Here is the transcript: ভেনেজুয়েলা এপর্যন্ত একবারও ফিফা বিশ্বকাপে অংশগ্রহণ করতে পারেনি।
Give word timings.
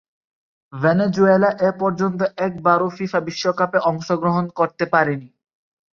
ভেনেজুয়েলা 0.73 1.49
এপর্যন্ত 1.69 2.19
একবারও 2.39 2.87
ফিফা 2.89 3.19
বিশ্বকাপে 3.27 3.79
অংশগ্রহণ 3.89 4.45
করতে 4.59 4.85
পারেনি। 4.93 5.27